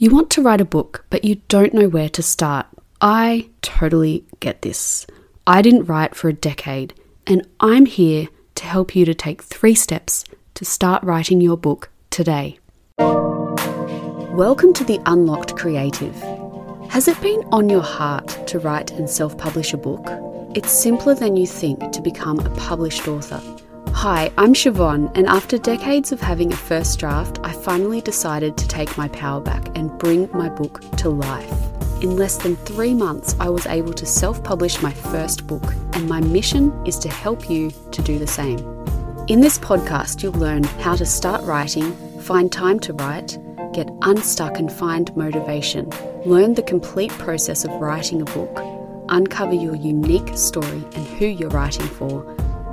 [0.00, 2.66] You want to write a book, but you don't know where to start.
[3.00, 5.08] I totally get this.
[5.44, 6.94] I didn't write for a decade,
[7.26, 10.24] and I'm here to help you to take three steps
[10.54, 12.60] to start writing your book today.
[12.98, 16.14] Welcome to the Unlocked Creative.
[16.90, 20.06] Has it been on your heart to write and self publish a book?
[20.54, 23.42] It's simpler than you think to become a published author.
[24.02, 28.68] Hi, I'm Siobhan, and after decades of having a first draft, I finally decided to
[28.68, 31.50] take my power back and bring my book to life.
[32.00, 36.08] In less than three months, I was able to self publish my first book, and
[36.08, 38.60] my mission is to help you to do the same.
[39.26, 43.36] In this podcast, you'll learn how to start writing, find time to write,
[43.72, 45.90] get unstuck and find motivation,
[46.24, 48.60] learn the complete process of writing a book,
[49.08, 52.36] uncover your unique story and who you're writing for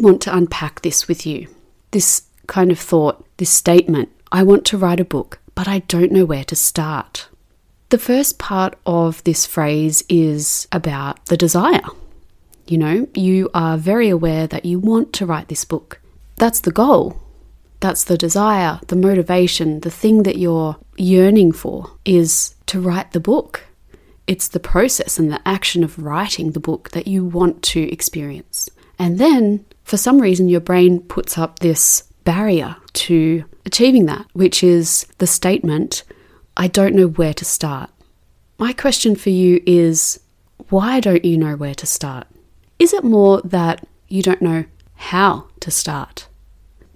[0.00, 1.48] Want to unpack this with you.
[1.90, 6.12] This kind of thought, this statement I want to write a book, but I don't
[6.12, 7.28] know where to start.
[7.88, 11.82] The first part of this phrase is about the desire.
[12.68, 16.00] You know, you are very aware that you want to write this book.
[16.36, 17.20] That's the goal.
[17.80, 23.20] That's the desire, the motivation, the thing that you're yearning for is to write the
[23.20, 23.64] book.
[24.28, 28.70] It's the process and the action of writing the book that you want to experience.
[28.98, 34.62] And then, for some reason, your brain puts up this barrier to achieving that, which
[34.62, 36.04] is the statement,
[36.56, 37.90] I don't know where to start.
[38.56, 40.20] My question for you is
[40.68, 42.28] why don't you know where to start?
[42.78, 46.28] Is it more that you don't know how to start?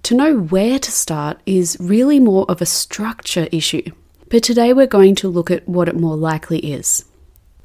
[0.03, 3.91] To know where to start is really more of a structure issue.
[4.29, 7.03] But today we're going to look at what it more likely is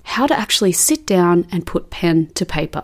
[0.02, 2.82] how to actually sit down and put pen to paper.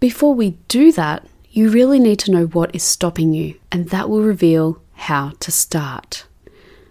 [0.00, 4.08] Before we do that, you really need to know what is stopping you, and that
[4.08, 6.24] will reveal how to start.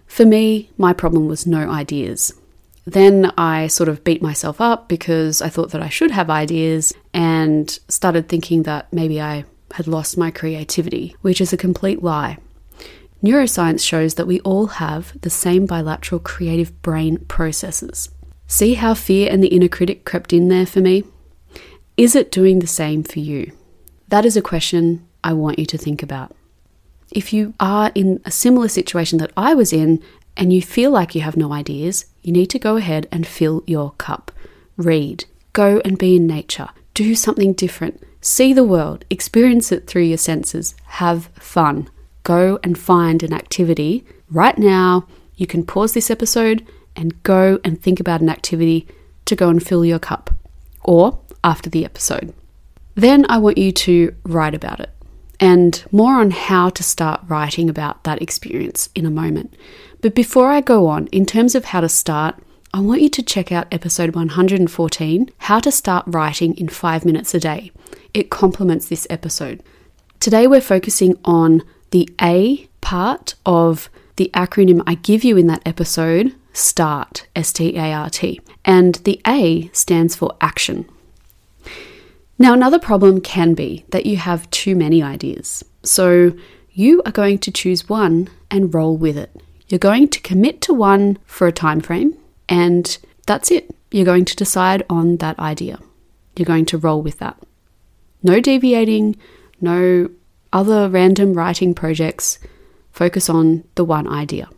[0.06, 2.32] For me, my problem was no ideas.
[2.84, 6.92] Then I sort of beat myself up because I thought that I should have ideas
[7.12, 12.38] and started thinking that maybe I had lost my creativity, which is a complete lie.
[13.22, 18.10] Neuroscience shows that we all have the same bilateral creative brain processes.
[18.46, 21.04] See how fear and the inner critic crept in there for me?
[21.96, 23.52] Is it doing the same for you?
[24.12, 26.36] That is a question I want you to think about.
[27.10, 30.02] If you are in a similar situation that I was in
[30.36, 33.64] and you feel like you have no ideas, you need to go ahead and fill
[33.66, 34.30] your cup.
[34.76, 35.24] Read,
[35.54, 40.18] go and be in nature, do something different, see the world, experience it through your
[40.18, 41.88] senses, have fun.
[42.22, 45.06] Go and find an activity right now.
[45.36, 48.86] You can pause this episode and go and think about an activity
[49.24, 50.34] to go and fill your cup.
[50.84, 52.34] Or after the episode.
[52.94, 54.90] Then I want you to write about it
[55.40, 59.54] and more on how to start writing about that experience in a moment.
[60.00, 62.36] But before I go on, in terms of how to start,
[62.74, 67.34] I want you to check out episode 114 How to Start Writing in 5 Minutes
[67.34, 67.72] a Day.
[68.14, 69.62] It complements this episode.
[70.20, 75.62] Today we're focusing on the A part of the acronym I give you in that
[75.66, 78.40] episode START, S T A R T.
[78.64, 80.88] And the A stands for action.
[82.38, 85.64] Now, another problem can be that you have too many ideas.
[85.82, 86.32] So,
[86.70, 89.30] you are going to choose one and roll with it.
[89.68, 92.16] You're going to commit to one for a time frame,
[92.48, 93.74] and that's it.
[93.90, 95.78] You're going to decide on that idea.
[96.36, 97.38] You're going to roll with that.
[98.22, 99.16] No deviating,
[99.60, 100.08] no
[100.52, 102.38] other random writing projects.
[102.90, 104.48] Focus on the one idea.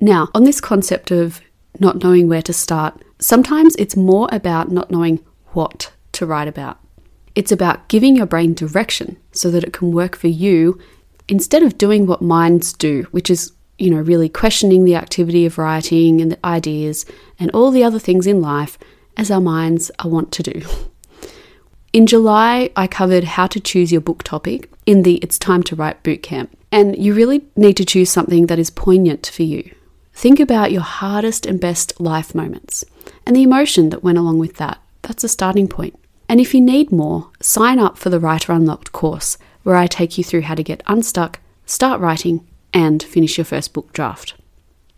[0.00, 1.40] Now, on this concept of
[1.80, 6.78] not knowing where to start, sometimes it's more about not knowing what to write about.
[7.36, 10.80] It's about giving your brain direction so that it can work for you
[11.28, 15.58] instead of doing what minds do, which is, you know, really questioning the activity of
[15.58, 17.04] writing and the ideas
[17.38, 18.78] and all the other things in life
[19.18, 20.62] as our minds are wont to do.
[21.92, 25.76] In July, I covered how to choose your book topic in the It's Time to
[25.76, 26.48] Write bootcamp.
[26.72, 29.74] And you really need to choose something that is poignant for you.
[30.14, 32.84] Think about your hardest and best life moments
[33.26, 34.80] and the emotion that went along with that.
[35.02, 35.98] That's a starting point.
[36.28, 40.18] And if you need more, sign up for the Writer Unlocked course, where I take
[40.18, 44.34] you through how to get unstuck, start writing, and finish your first book draft.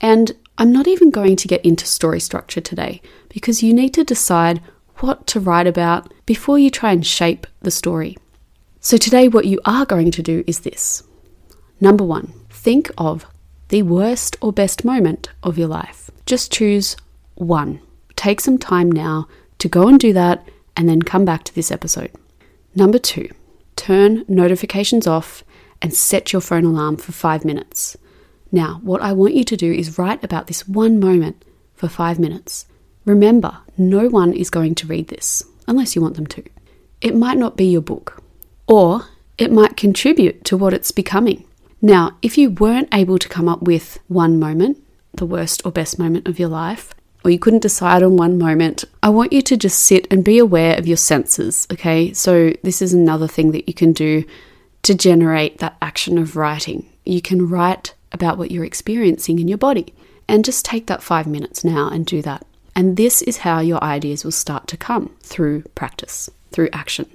[0.01, 4.05] And I'm not even going to get into story structure today because you need to
[4.05, 4.61] decide
[4.97, 8.17] what to write about before you try and shape the story.
[8.81, 11.03] So, today, what you are going to do is this.
[11.81, 13.27] Number one, think of
[13.69, 16.11] the worst or best moment of your life.
[16.27, 16.97] Just choose
[17.35, 17.81] one.
[18.17, 19.29] Take some time now
[19.59, 20.47] to go and do that
[20.79, 22.13] and then come back to this episode.
[22.75, 23.29] Number two,
[23.75, 25.43] turn notifications off
[25.83, 27.97] and set your phone alarm for five minutes.
[28.53, 31.45] Now, what I want you to do is write about this one moment
[31.75, 32.67] for five minutes.
[33.05, 36.45] Remember, no one is going to read this unless you want them to.
[37.01, 38.23] It might not be your book,
[38.67, 41.45] or it might contribute to what it's becoming.
[41.83, 44.83] Now, if you weren't able to come up with one moment,
[45.15, 48.85] the worst or best moment of your life, or you couldn't decide on one moment,
[49.03, 52.13] I want you to just sit and be aware of your senses, okay?
[52.13, 54.25] So, this is another thing that you can do
[54.83, 56.89] to generate that action of writing.
[57.05, 59.95] You can write about what you're experiencing in your body
[60.29, 62.47] and just take that five minutes now and do that.
[62.77, 67.11] And this is how your ideas will start to come through practice, through action.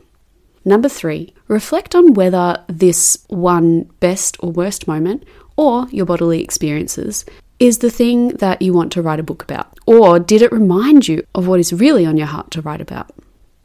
[0.65, 5.23] Number three, reflect on whether this one best or worst moment
[5.55, 7.25] or your bodily experiences
[7.63, 9.79] is the thing that you want to write a book about?
[9.85, 13.09] Or did it remind you of what is really on your heart to write about?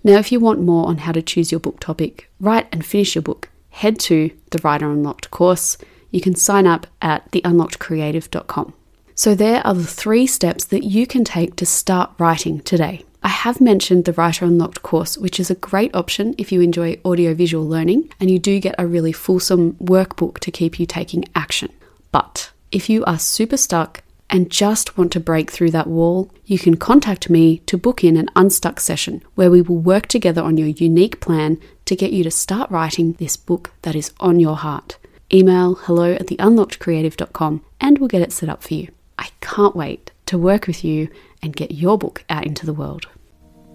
[0.05, 3.17] Now, if you want more on how to choose your book topic, write and finish
[3.17, 5.77] your book, head to the Writer Unlocked course.
[6.13, 8.73] You can sign up at theunlockedcreative.com.
[9.17, 13.05] So, there are the three steps that you can take to start writing today.
[13.25, 17.01] I have mentioned the Writer Unlocked course, which is a great option if you enjoy
[17.05, 21.73] audiovisual learning and you do get a really fulsome workbook to keep you taking action.
[22.13, 26.59] But if you are super stuck and just want to break through that wall, you
[26.59, 30.59] can contact me to book in an unstuck session where we will work together on
[30.59, 34.57] your unique plan to get you to start writing this book that is on your
[34.57, 34.99] heart.
[35.33, 38.89] Email hello at theunlockedcreative.com and we'll get it set up for you.
[39.19, 41.09] I can't wait to work with you
[41.43, 43.07] and get your book out into the world.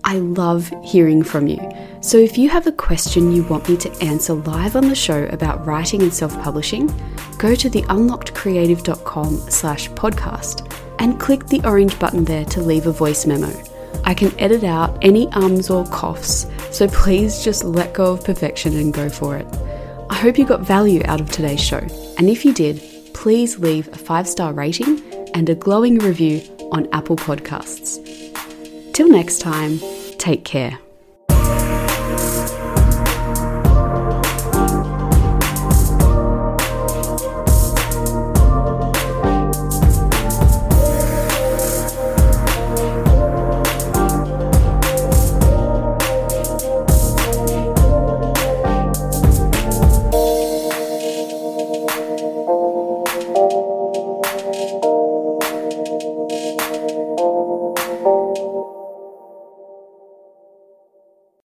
[0.06, 1.60] I love hearing from you.
[2.02, 5.26] So if you have a question you want me to answer live on the show
[5.32, 6.88] about writing and self-publishing,
[7.38, 10.70] go to theunlockedcreative.com slash podcast
[11.00, 13.52] and click the orange button there to leave a voice memo.
[14.04, 18.76] I can edit out any ums or coughs, so please just let go of perfection
[18.76, 19.48] and go for it.
[20.10, 22.82] I hope you got value out of today's show, and if you did,
[23.14, 25.02] please leave a five star rating
[25.34, 26.42] and a glowing review
[26.72, 28.00] on Apple Podcasts.
[28.94, 29.80] Till next time,
[30.24, 30.80] take care.